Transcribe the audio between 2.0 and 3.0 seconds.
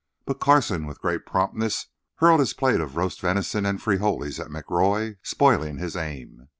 hurled his plate of